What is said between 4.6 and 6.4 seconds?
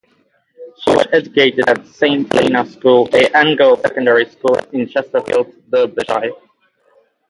in Chesterfield, Derbyshire.